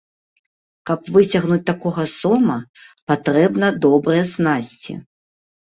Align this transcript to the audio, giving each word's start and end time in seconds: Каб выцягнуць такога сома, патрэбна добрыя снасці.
Каб 0.89 0.99
выцягнуць 1.17 1.65
такога 1.71 2.07
сома, 2.15 2.57
патрэбна 3.13 3.73
добрыя 3.87 4.27
снасці. 4.35 5.01